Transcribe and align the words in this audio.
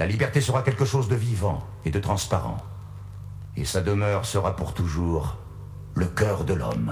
la 0.00 0.06
liberté 0.06 0.40
sera 0.40 0.62
quelque 0.62 0.86
chose 0.86 1.08
de 1.08 1.14
vivant 1.14 1.62
et 1.84 1.90
de 1.90 1.98
transparent. 1.98 2.56
Et 3.58 3.66
sa 3.66 3.82
demeure 3.82 4.24
sera 4.24 4.56
pour 4.56 4.72
toujours 4.72 5.36
le 5.94 6.06
cœur 6.06 6.44
de 6.44 6.54
l'homme. 6.54 6.90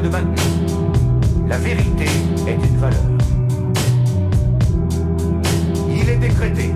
De 0.00 0.08
maintenant, 0.08 0.92
la 1.48 1.58
vérité 1.58 2.04
est 2.46 2.54
une 2.54 2.76
valeur. 2.76 3.02
Il 5.90 6.08
est 6.08 6.16
décrété 6.16 6.70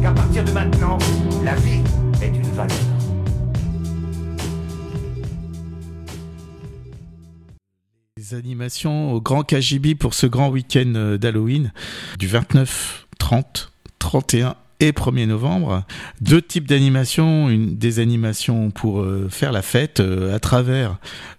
qu'à 0.00 0.12
partir 0.12 0.44
de 0.44 0.50
maintenant, 0.52 0.98
la 1.44 1.54
vie 1.56 1.82
est 2.22 2.28
une 2.28 2.52
valeur. 2.52 2.76
Les 8.16 8.34
animations 8.34 9.12
au 9.12 9.20
Grand 9.20 9.42
KGB 9.42 9.94
pour 9.94 10.14
ce 10.14 10.26
grand 10.26 10.48
week-end 10.48 10.92
euh, 10.94 11.18
d'Halloween 11.18 11.72
du 12.18 12.28
29, 12.28 13.08
30, 13.18 13.72
31 13.98 14.56
et 14.80 14.92
1er 14.92 15.26
novembre. 15.26 15.84
Deux 16.20 16.42
types 16.42 16.66
d'animations, 16.66 17.48
des 17.50 17.98
animations 17.98 18.70
pour 18.70 19.00
euh, 19.00 19.28
faire 19.30 19.52
la 19.52 19.62
fête 19.62 20.00
euh, 20.00 20.34
à 20.34 20.38
travers 20.38 20.98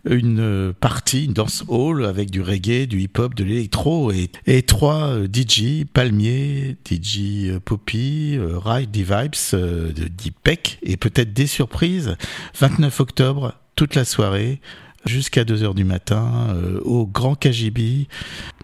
une 0.10 0.40
euh, 0.40 0.74
partie, 0.80 1.26
une 1.26 1.34
dance 1.34 1.64
hall 1.68 2.06
avec 2.06 2.32
du 2.32 2.42
reggae, 2.42 2.88
du 2.88 3.02
hip-hop, 3.02 3.36
de 3.36 3.44
l'électro 3.44 4.12
et, 4.12 4.30
et 4.46 4.64
trois 4.64 5.18
DJ, 5.26 5.86
Palmier, 5.92 6.78
DJ 6.90 7.58
Poppy, 7.64 8.38
Ride 8.40 8.92
the 8.92 8.98
Vibes, 8.98 9.94
de 9.94 10.08
Deep 10.08 10.36
Peck 10.44 10.80
et 10.84 10.98
peut-être 10.98 11.34
des 11.34 11.48
surprises. 11.48 12.16
29 12.60 13.00
octobre, 13.00 13.54
toute 13.76 13.96
la 13.96 14.06
soirée 14.06 14.60
jusqu'à 15.08 15.44
2h 15.44 15.74
du 15.74 15.84
matin 15.84 16.48
euh, 16.50 16.80
au 16.84 17.06
Grand 17.06 17.36
KGB, 17.36 18.08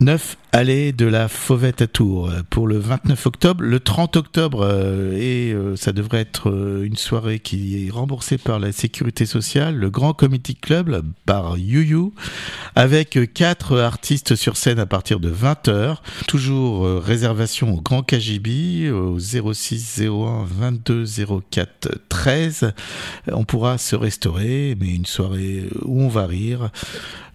9 0.01 0.37
allée 0.51 0.91
de 0.91 1.05
la 1.05 1.27
Fauvette 1.27 1.81
à 1.81 1.87
Tours 1.87 2.31
pour 2.49 2.67
le 2.67 2.77
29 2.77 3.25
octobre. 3.25 3.63
Le 3.63 3.79
30 3.79 4.17
octobre, 4.17 4.61
euh, 4.63 5.17
et 5.17 5.51
euh, 5.51 5.75
ça 5.75 5.91
devrait 5.93 6.19
être 6.19 6.51
une 6.83 6.95
soirée 6.95 7.39
qui 7.39 7.87
est 7.87 7.89
remboursée 7.89 8.37
par 8.37 8.59
la 8.59 8.71
Sécurité 8.71 9.25
sociale, 9.25 9.75
le 9.75 9.89
Grand 9.89 10.13
Comedy 10.13 10.55
Club 10.55 11.03
par 11.25 11.57
YuYu, 11.57 12.11
avec 12.75 13.33
quatre 13.33 13.79
artistes 13.79 14.35
sur 14.35 14.57
scène 14.57 14.79
à 14.79 14.85
partir 14.85 15.19
de 15.19 15.31
20h. 15.31 15.97
Toujours 16.27 16.87
réservation 17.01 17.73
au 17.73 17.81
Grand 17.81 18.03
KGB 18.03 18.91
au 18.91 19.17
06 19.19 20.01
01 20.01 20.45
22 20.45 21.05
04 21.49 21.99
13. 22.09 22.73
On 23.31 23.43
pourra 23.43 23.77
se 23.77 23.95
restaurer, 23.95 24.75
mais 24.79 24.93
une 24.93 25.05
soirée 25.05 25.63
où 25.83 26.01
on 26.01 26.09
va 26.09 26.23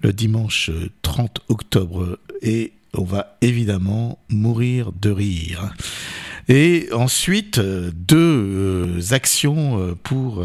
le 0.00 0.12
dimanche 0.12 0.70
euh, 0.70 0.90
30 1.02 1.40
octobre 1.48 2.18
et 2.42 2.72
on 2.94 3.04
va 3.04 3.36
évidemment 3.40 4.18
mourir 4.28 4.92
de 4.92 5.10
rire. 5.10 5.74
Et 6.48 6.88
ensuite, 6.92 7.58
euh, 7.58 7.90
deux 7.94 8.16
euh, 8.16 9.00
actions 9.10 9.80
euh, 9.80 9.94
pour 10.02 10.44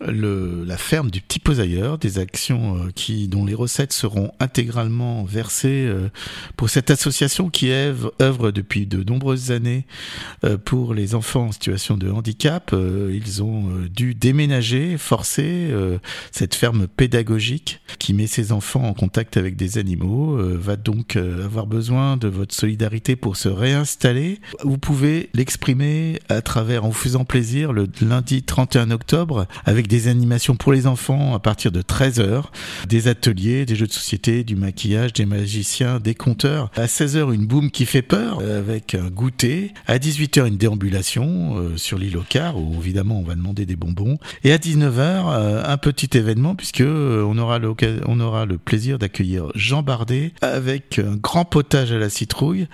le, 0.00 0.64
la 0.64 0.76
ferme 0.76 1.10
du 1.10 1.22
Petit 1.22 1.38
Posailleur, 1.38 1.96
des 1.96 2.18
actions 2.18 2.88
qui, 2.94 3.28
dont 3.28 3.46
les 3.46 3.54
recettes 3.54 3.92
seront 3.92 4.32
intégralement 4.40 5.24
versées 5.24 5.90
pour 6.56 6.68
cette 6.68 6.90
association 6.90 7.48
qui 7.48 7.70
œuvre, 7.70 8.50
depuis 8.50 8.86
de 8.86 9.02
nombreuses 9.02 9.52
années 9.52 9.86
pour 10.64 10.92
les 10.92 11.14
enfants 11.14 11.46
en 11.46 11.52
situation 11.52 11.96
de 11.96 12.10
handicap. 12.10 12.74
Ils 12.74 13.42
ont 13.42 13.70
dû 13.90 14.14
déménager, 14.14 14.98
forcer 14.98 15.70
cette 16.30 16.54
ferme 16.54 16.86
pédagogique 16.88 17.80
qui 17.98 18.12
met 18.12 18.26
ses 18.26 18.52
enfants 18.52 18.84
en 18.84 18.94
contact 18.94 19.36
avec 19.36 19.56
des 19.56 19.78
animaux, 19.78 20.36
va 20.36 20.76
donc 20.76 21.16
avoir 21.16 21.66
besoin 21.66 22.16
de 22.16 22.28
votre 22.28 22.54
solidarité 22.54 23.16
pour 23.16 23.36
se 23.36 23.48
réinstaller. 23.48 24.40
Vous 24.62 24.78
pouvez 24.78 25.05
l'exprimer 25.34 26.20
à 26.28 26.40
travers, 26.42 26.84
en 26.84 26.88
vous 26.88 26.94
faisant 26.94 27.24
plaisir, 27.24 27.72
le 27.72 27.86
lundi 28.00 28.42
31 28.42 28.90
octobre, 28.90 29.46
avec 29.64 29.86
des 29.86 30.08
animations 30.08 30.56
pour 30.56 30.72
les 30.72 30.86
enfants 30.86 31.34
à 31.34 31.38
partir 31.38 31.72
de 31.72 31.82
13h, 31.82 32.44
des 32.88 33.08
ateliers, 33.08 33.66
des 33.66 33.76
jeux 33.76 33.86
de 33.86 33.92
société, 33.92 34.44
du 34.44 34.56
maquillage, 34.56 35.12
des 35.12 35.26
magiciens, 35.26 36.00
des 36.00 36.14
conteurs. 36.14 36.70
À 36.76 36.86
16h, 36.86 37.32
une 37.32 37.46
boum 37.46 37.70
qui 37.70 37.86
fait 37.86 38.02
peur, 38.02 38.40
avec 38.40 38.94
un 38.94 39.08
goûter. 39.08 39.72
À 39.86 39.98
18h, 39.98 40.46
une 40.46 40.56
déambulation 40.56 41.58
euh, 41.58 41.76
sur 41.76 41.98
l'île 41.98 42.16
au 42.16 42.24
car, 42.28 42.58
où 42.58 42.74
évidemment 42.78 43.18
on 43.18 43.22
va 43.22 43.34
demander 43.34 43.66
des 43.66 43.76
bonbons. 43.76 44.18
Et 44.44 44.52
à 44.52 44.58
19h, 44.58 44.98
euh, 44.98 45.62
un 45.64 45.76
petit 45.76 46.16
événement, 46.16 46.54
puisque 46.54 46.80
euh, 46.80 47.24
on 47.26 47.38
aura, 47.38 47.58
on 48.06 48.20
aura 48.20 48.46
le 48.46 48.58
plaisir 48.58 48.98
d'accueillir 48.98 49.50
Jean 49.54 49.82
Bardet 49.82 50.32
avec 50.40 50.98
un 50.98 51.16
grand 51.16 51.44
potage 51.44 51.92
à 51.92 51.98
la 51.98 52.08
citrouille. 52.08 52.66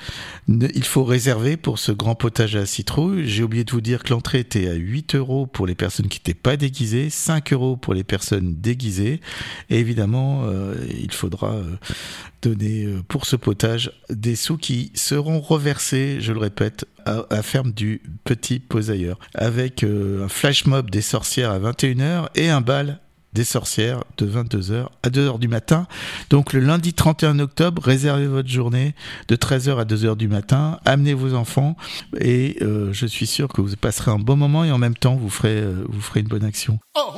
Il 0.49 0.85
faut 0.85 1.05
réserver 1.05 1.57
pour 1.57 1.79
ce 1.79 1.93
grand 1.93 2.15
potage 2.23 2.55
à 2.55 2.67
citrouille. 2.67 3.27
J'ai 3.27 3.43
oublié 3.43 3.65
de 3.65 3.73
vous 3.73 3.81
dire 3.81 4.05
que 4.05 4.11
l'entrée 4.11 4.39
était 4.39 4.69
à 4.69 4.75
8 4.75 5.17
euros 5.17 5.49
pour 5.49 5.67
les 5.67 5.75
personnes 5.75 6.07
qui 6.07 6.21
n'étaient 6.21 6.39
pas 6.39 6.57
déguisées, 6.57 7.11
5 7.11 7.53
euros 7.53 7.77
pour 7.77 7.95
les 7.95 8.05
personnes 8.05 8.55
déguisées. 8.61 9.21
Évidemment, 9.71 10.45
euh, 10.45 10.77
il 10.89 11.11
faudra 11.11 11.51
euh, 11.55 11.65
donner 12.41 12.85
euh, 12.85 13.03
pour 13.09 13.27
ce 13.27 13.35
potage 13.35 13.91
des 14.09 14.37
sous 14.37 14.57
qui 14.57 14.93
seront 14.95 15.41
reversés, 15.41 16.19
je 16.21 16.33
le 16.33 16.39
répète, 16.39 16.87
à 17.07 17.27
la 17.29 17.43
ferme 17.43 17.73
du 17.73 18.01
Petit 18.23 18.61
Posailleur, 18.61 19.19
avec 19.35 19.83
un 19.83 20.29
flash 20.29 20.67
mob 20.67 20.91
des 20.91 21.03
sorcières 21.03 21.51
à 21.51 21.59
21h 21.59 22.29
et 22.37 22.51
un 22.51 22.61
bal 22.61 23.01
des 23.33 23.45
sorcières 23.45 24.05
de 24.19 24.27
22h 24.27 24.87
à 25.03 25.09
2h 25.09 25.39
du 25.39 25.49
matin. 25.49 25.87
Donc 26.31 26.53
le 26.53 26.61
lundi 26.61 26.95
31 26.95 27.39
octobre, 27.39 27.83
réservez 27.83 28.27
votre 28.27 28.49
journée 28.49 28.95
de 29.29 29.37
13h 29.37 29.79
à 29.79 29.85
2h 29.85 30.17
du 30.17 30.29
matin, 30.29 30.79
amenez 30.85 31.15
vos 31.15 31.35
enfants 31.35 31.77
et 32.19 32.57
euh, 32.63 32.93
je 32.93 33.07
suis 33.07 33.27
sûr 33.27 33.49
que 33.49 33.61
vous 33.61 33.77
passerez 33.77 34.11
un 34.11 34.19
bon 34.19 34.37
moment 34.37 34.65
et 34.65 34.71
en 34.71 34.79
même 34.79 34.97
temps 34.97 35.17
vous 35.17 35.31
ferez, 35.31 35.61
euh, 35.61 35.85
vous 35.89 36.01
ferez 36.01 36.21
une 36.21 36.29
bonne 36.29 36.45
action. 36.45 36.79
On 36.95 37.13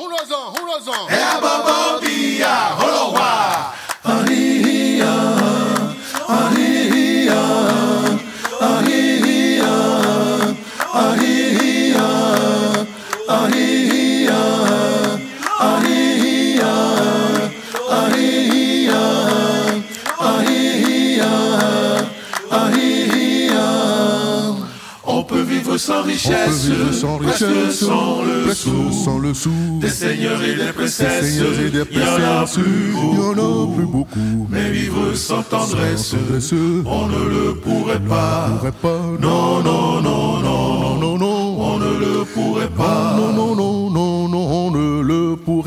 sans 25.86 26.02
richesse, 26.02 26.32
On 26.66 26.68
peut 26.68 26.74
vivre 26.76 26.92
sans 26.94 27.16
richesse, 27.18 27.78
sans 27.80 28.22
le 28.22 28.42
presque 28.44 28.62
sou. 28.62 28.92
sans 29.04 29.18
le 29.18 29.34
sou. 29.34 29.50
Des 29.80 29.88
seigneurs 29.90 30.42
et 30.42 30.54
des 30.54 30.72
princesses, 30.72 31.36
il 31.36 31.38
y 31.38 31.42
en 31.42 31.82
a 31.82 31.84
plus 31.84 32.94
en 32.96 33.32
a 33.32 33.34
beaucoup. 33.36 33.74
plus 33.76 33.86
beaucoup. 33.86 34.46
Mais 34.50 34.70
vivre 34.70 35.14
sans 35.14 35.42
tendresse, 35.42 36.06
Sans 36.10 36.16
tendresse, 36.16 36.52
on 36.86 37.06
ne 37.08 37.22
le 37.34 37.54
pourrait 37.64 38.00
pas. 38.00 38.48
pourrait 38.56 38.72
pas. 38.86 39.00
Non, 39.20 39.62
non, 39.62 40.00
non, 40.00 40.40
non, 40.40 40.40
non, 40.40 40.96
non, 40.98 41.18
non. 41.18 41.60
on 41.70 41.78
ne 41.78 41.92
le 42.04 42.24
pourrait 42.34 42.68
pas. 42.82 43.14
Non, 43.18 43.32
non, 43.32 43.54
non, 43.54 43.73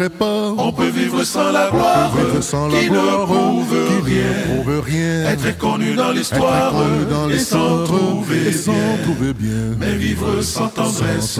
pas. 0.09 0.53
On 0.57 0.71
peut 0.71 0.89
vivre 0.89 1.23
sans 1.23 1.51
la 1.51 1.69
gloire, 1.69 2.11
Vivre 2.15 2.41
sans 2.41 2.67
la 2.67 2.79
qui 2.79 2.89
gloire, 2.89 3.21
ne 3.21 3.25
prouve 3.25 3.75
qui 4.03 4.11
rien. 4.11 4.23
prouve 4.63 4.79
rien. 4.85 5.25
Être 5.31 5.57
connu 5.57 5.95
dans 5.95 6.11
l'histoire, 6.11 6.73
et 7.31 7.39
s'en 7.39 7.83
trouver 7.83 8.51
trouver 9.03 9.33
bien. 9.33 9.75
Mais 9.79 9.95
vivre 9.95 10.41
sans 10.41 10.67
tendresse, 10.67 11.39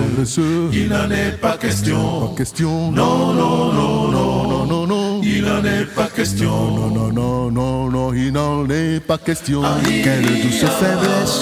il 0.74 0.90
n'en 0.90 1.10
est 1.10 1.32
pas 1.40 1.52
pas 1.52 1.58
question. 1.58 2.34
question. 2.36 2.92
Non, 2.92 3.34
non, 3.34 3.74
non, 3.74 4.12
non, 4.12 4.48
non, 4.48 4.66
non, 4.66 4.88
non. 4.88 5.22
il 5.24 5.44
n'en 5.44 5.64
est 5.64 5.86
pas 5.96 6.08
question. 6.08 6.50
Non, 6.50 6.90
non, 6.90 7.12
non, 7.12 7.52
non, 7.52 7.90
non, 7.90 8.14
il 8.14 8.32
n'en 8.32 8.68
est 8.70 9.00
pas 9.00 9.18
question. 9.18 9.62
Quelle 10.04 10.24
douce 10.24 10.66
faiblesse, 10.80 11.42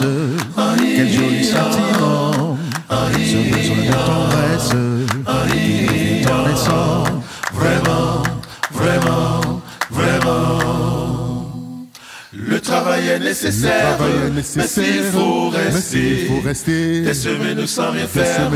quel 0.96 1.10
joli 1.12 1.44
sentiment, 1.44 2.58
ce 2.90 3.38
besoin 3.54 3.76
de 3.78 4.25
est 13.16 13.20
nécessaire. 13.20 13.98
Mais 14.56 14.68
s'il 14.68 15.04
faut 15.12 15.50
rester, 15.50 16.28
faut 16.28 16.42
rester. 16.42 17.02
des 17.02 17.14
semaines 17.14 17.68
sans 17.68 17.92
rien 17.92 18.08
faire, 18.08 18.52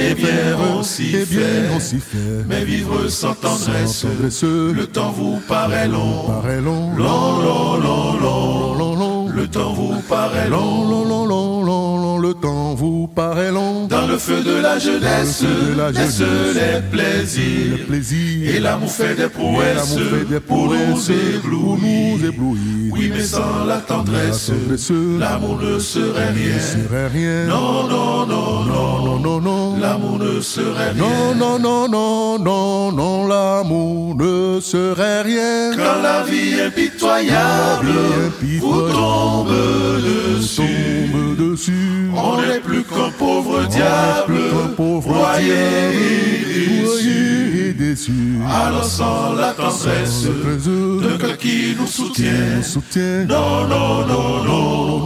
eh 0.00 0.14
bien 0.14 0.56
on 0.74 0.82
s'y 0.82 1.12
fait. 1.12 2.44
Mais 2.48 2.64
vivre 2.64 3.08
sans 3.08 3.34
tendresse, 3.34 4.04
le 4.50 4.86
temps 4.86 5.12
vous 5.12 5.40
paraît 5.48 5.88
long. 5.88 6.28
long, 6.62 6.92
Long, 6.96 8.76
long, 8.78 8.94
long, 8.96 9.28
Le 9.28 9.46
temps 9.48 9.72
vous 9.72 10.00
paraît 10.08 10.48
long, 10.48 10.88
long, 10.88 11.04
long, 11.04 11.26
long, 11.26 11.55
le 12.28 12.34
temps 12.34 12.74
vous 12.74 13.06
paraît 13.06 13.52
long. 13.52 13.86
Dans 13.86 14.06
le 14.06 14.18
feu 14.18 14.40
de 14.42 14.56
la 14.60 14.78
jeunesse, 14.78 15.42
le 15.42 15.74
de 15.74 15.78
la 15.78 15.92
naissent 15.92 16.18
jeunesse, 16.18 16.54
les 16.56 16.74
Le 16.76 16.82
plaisirs. 16.90 17.86
plaisir, 17.86 18.54
Et 18.54 18.60
l'amour 18.60 18.90
fait 18.90 19.14
des 19.14 19.28
prouesses 19.28 19.94
fait 19.96 20.24
des 20.28 20.40
pour 20.40 20.64
nous 20.64 20.76
prouesses, 20.90 21.10
pour 21.42 21.78
nous 21.78 22.16
éblouir. 22.16 22.24
éblouir. 22.28 22.92
Oui, 22.92 23.10
mais 23.14 23.22
sans 23.22 23.64
la 23.66 23.76
tendresse, 23.78 24.48
La 24.48 24.54
tendresse, 24.56 24.92
l'amour 25.20 25.58
ne 25.60 25.78
serait 25.78 26.30
rien. 26.30 26.58
serait 26.60 27.08
rien. 27.08 27.44
Non, 27.46 27.86
non, 27.88 28.26
non, 28.26 28.64
non, 28.64 29.00
non, 29.04 29.18
non, 29.20 29.40
non. 29.40 29.78
l'amour 29.80 30.18
ne 30.18 30.40
serait 30.40 30.94
Non, 30.94 31.06
rien. 31.06 31.34
non, 31.36 31.58
non, 31.58 31.88
non, 31.88 32.38
non, 32.38 32.92
non, 32.92 33.26
l'amour 33.28 34.16
ne 34.16 34.60
serait 34.60 35.22
rien. 35.22 35.72
Quand 35.76 36.02
la 36.02 36.22
vie 36.24 36.54
est 36.54 36.62
impitoyable, 36.66 37.92
vous 38.60 38.90
tombe 38.90 39.52
dessus. 40.38 40.95
Dessus. 41.56 42.10
On 42.14 42.40
n'est 42.40 42.60
plus 42.60 42.82
qu'un 42.84 43.10
pauvre 43.18 43.66
diable, 43.66 44.38
pauvre 44.76 45.08
broyé 45.08 45.54
et 47.68 47.72
déçu. 47.72 48.12
Alors 48.48 48.84
sans 48.84 49.34
la 49.34 49.52
tendresse 49.52 50.24
de 50.24 51.16
cœur 51.16 51.36
qui 51.38 51.74
nous 51.78 51.86
soutient, 51.86 52.62
soutient. 52.62 53.24
non, 53.28 53.66
non, 53.68 54.06
non, 54.06 54.44
non, 54.44 54.98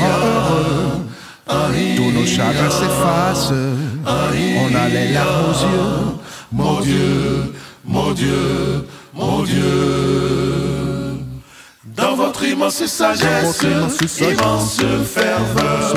heureux. 0.00 1.06
Tous 1.96 2.10
nos 2.10 2.26
chagrins 2.26 2.70
s'effacent. 2.70 3.52
On 4.06 4.74
a 4.74 4.88
les 4.88 5.12
larmes 5.12 5.44
aux 5.46 5.62
yeux. 5.62 6.18
Mon 6.52 6.80
Dieu, 6.80 7.54
mon 7.84 8.12
Dieu, 8.12 8.86
mon 9.14 9.42
Dieu. 9.42 10.68
Dans 11.84 12.14
votre 12.14 12.44
immense 12.44 12.86
sagesse, 12.86 13.62
immense 14.20 14.80
ferveur, 15.04 15.94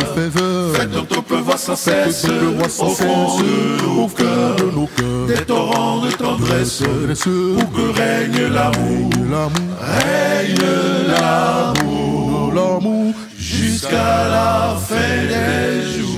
faites 0.73 0.91
peut 1.31 1.37
voir 1.37 1.57
sans 1.57 1.75
cesse, 1.75 2.25
au 2.25 2.89
fond 2.89 3.37
de 3.37 4.71
nos 4.71 4.87
cœurs, 4.87 5.27
des 5.27 5.45
torrents 5.45 6.01
de 6.01 6.11
tendresse, 6.11 6.83
pour 6.83 7.71
que 7.71 7.97
règne 7.97 8.47
l'amour, 8.53 9.09
L'amour, 9.31 9.77
règne 9.79 10.57
l'amour, 11.07 12.51
l'amour, 12.53 13.13
jusqu'à 13.51 14.29
la 14.29 14.77
fin 14.79 15.27
des 15.27 15.81
jours. 15.81 16.11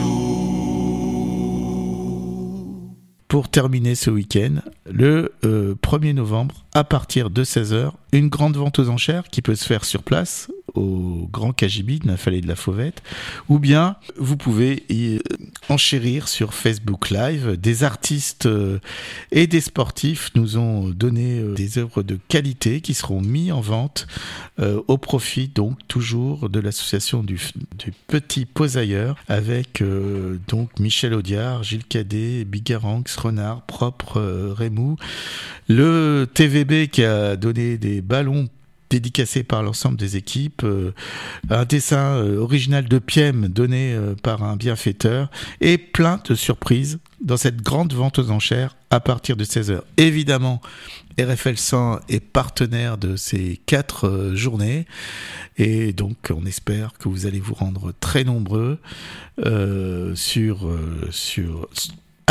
Pour 3.27 3.50
terminer 3.50 3.95
ce 3.95 4.12
week-end, 4.12 4.57
le 4.85 5.33
euh, 5.44 5.74
1er 5.81 6.13
novembre, 6.13 6.65
à 6.75 6.83
partir 6.83 7.31
de 7.31 7.44
16h, 7.44 7.91
une 8.12 8.30
grande 8.30 8.56
vente 8.56 8.77
aux 8.77 8.89
enchères 8.89 9.24
qui 9.30 9.41
peut 9.41 9.56
se 9.56 9.65
faire 9.65 9.85
sur 9.85 10.03
place 10.03 10.51
au 10.75 11.29
Grand 11.31 11.53
Kajibi 11.53 11.99
de 11.99 12.07
la 12.07 12.15
Vallée 12.15 12.41
de 12.41 12.47
la 12.47 12.55
Fauvette, 12.55 13.01
ou 13.49 13.59
bien 13.59 13.95
vous 14.17 14.37
pouvez 14.37 14.83
y 14.89 15.15
euh, 15.15 15.19
enchérir 15.69 16.27
sur 16.27 16.53
Facebook 16.53 17.09
Live. 17.09 17.57
Des 17.57 17.83
artistes 17.83 18.45
euh, 18.45 18.79
et 19.31 19.47
des 19.47 19.61
sportifs 19.61 20.31
nous 20.35 20.57
ont 20.57 20.89
donné 20.89 21.39
euh, 21.39 21.53
des 21.53 21.77
œuvres 21.77 22.03
de 22.03 22.17
qualité 22.27 22.81
qui 22.81 22.93
seront 22.93 23.21
mis 23.21 23.51
en 23.51 23.61
vente 23.61 24.07
au 24.87 24.97
profit 24.97 25.47
donc 25.47 25.79
toujours 25.87 26.47
de 26.49 26.59
l'association 26.59 27.23
du, 27.23 27.39
Petit 28.07 28.45
Posailleur 28.45 29.15
avec 29.27 29.83
donc 30.47 30.79
Michel 30.79 31.13
Audiard, 31.13 31.63
Gilles 31.63 31.85
Cadet, 31.85 32.45
Bigaranx, 32.45 33.15
Renard, 33.17 33.63
Propre, 33.63 34.17
euh, 34.17 34.95
le 35.67 36.25
TVB 36.33 36.87
qui 36.89 37.03
a 37.03 37.35
donné 37.35 37.77
des 37.77 38.01
ballons 38.01 38.47
dédicacés 38.93 39.41
par 39.41 39.63
l'ensemble 39.63 39.97
des 39.97 40.17
équipes, 40.17 40.63
euh, 40.63 40.93
un 41.49 41.65
dessin 41.65 42.15
euh, 42.15 42.37
original 42.37 42.87
de 42.87 42.99
Piem 42.99 43.47
donné 43.47 43.93
euh, 43.93 44.13
par 44.13 44.43
un 44.43 44.55
bienfaiteur. 44.55 45.31
Et 45.61 45.79
plein 45.79 46.19
de 46.29 46.35
surprises 46.35 46.99
dans 47.19 47.37
cette 47.37 47.63
grande 47.63 47.93
vente 47.93 48.19
aux 48.19 48.29
enchères 48.29 48.75
à 48.91 48.99
partir 48.99 49.35
de 49.35 49.45
16h. 49.45 49.81
Évidemment, 49.97 50.61
RFL 51.19 51.57
100 51.57 52.01
est 52.07 52.19
partenaire 52.19 52.99
de 52.99 53.15
ces 53.15 53.59
quatre 53.65 54.33
journées. 54.35 54.85
Et 55.57 55.91
donc 55.91 56.31
on 56.35 56.45
espère 56.45 56.93
que 56.99 57.09
vous 57.09 57.25
allez 57.25 57.39
vous 57.39 57.55
rendre 57.55 57.93
très 57.99 58.23
nombreux 58.23 58.77
sur 60.15 60.69
sur 61.11 61.67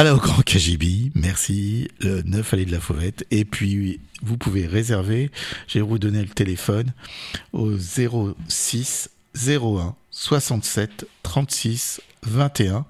au 0.00 0.16
Grand 0.16 0.42
Kajibi, 0.42 1.12
merci, 1.14 1.88
le 2.00 2.22
9 2.22 2.54
allée 2.54 2.64
de 2.64 2.72
la 2.72 2.80
Fauvette. 2.80 3.24
Et 3.30 3.44
puis, 3.44 4.00
vous 4.22 4.36
pouvez 4.36 4.66
réserver, 4.66 5.30
vous 5.74 5.98
donner 5.98 6.22
le 6.22 6.28
téléphone, 6.28 6.92
au 7.52 7.76
06 7.78 9.10
01 9.36 9.94
67 10.10 11.06
36 11.22 12.00
21. 12.24 12.84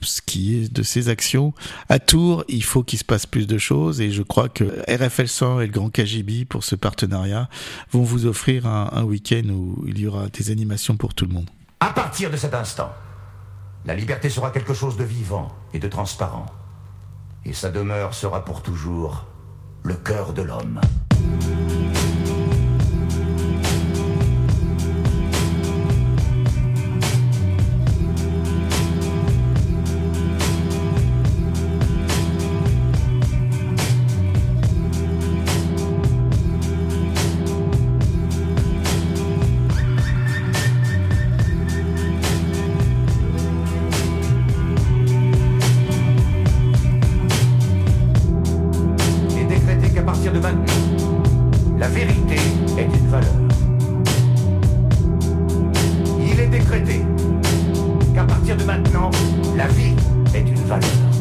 Ce 0.00 0.20
qui 0.20 0.56
est 0.56 0.72
de 0.72 0.82
ces 0.82 1.08
actions. 1.08 1.54
À 1.88 1.98
Tours, 1.98 2.44
il 2.48 2.64
faut 2.64 2.82
qu'il 2.82 2.98
se 2.98 3.04
passe 3.04 3.26
plus 3.26 3.46
de 3.46 3.58
choses 3.58 4.00
et 4.00 4.10
je 4.10 4.22
crois 4.22 4.48
que 4.48 4.64
RFL 4.88 5.28
100 5.28 5.60
et 5.60 5.66
le 5.66 5.72
Grand 5.72 5.90
Kajibi, 5.90 6.44
pour 6.44 6.64
ce 6.64 6.74
partenariat, 6.74 7.48
vont 7.92 8.02
vous 8.02 8.26
offrir 8.26 8.66
un 8.66 9.04
week-end 9.04 9.48
où 9.50 9.84
il 9.86 9.98
y 9.98 10.06
aura 10.06 10.28
des 10.28 10.50
animations 10.50 10.96
pour 10.96 11.14
tout 11.14 11.26
le 11.26 11.32
monde. 11.32 11.48
À 11.80 11.90
partir 11.90 12.30
de 12.30 12.36
cet 12.36 12.54
instant, 12.54 12.92
la 13.86 13.94
liberté 13.94 14.30
sera 14.30 14.50
quelque 14.50 14.74
chose 14.74 14.96
de 14.96 15.04
vivant 15.04 15.52
et 15.74 15.78
de 15.78 15.88
transparent. 15.88 16.46
Et 17.44 17.52
sa 17.52 17.70
demeure 17.70 18.14
sera 18.14 18.44
pour 18.44 18.62
toujours 18.62 19.26
le 19.82 19.94
cœur 19.94 20.32
de 20.32 20.42
l'homme. 20.42 20.80
Maintenant, 58.76 59.10
la 59.56 59.68
vie 59.68 59.94
est 60.34 60.40
une 60.40 60.64
valeur. 60.66 61.13